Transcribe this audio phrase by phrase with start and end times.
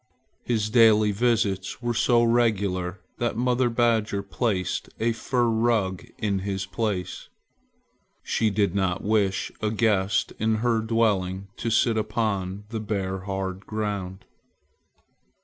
[0.43, 6.65] His daily visits were so regular that mother badger placed a fur rug in his
[6.65, 7.29] place.
[8.23, 13.67] She did not wish a guest in her dwelling to sit upon the bare hard
[13.67, 14.25] ground.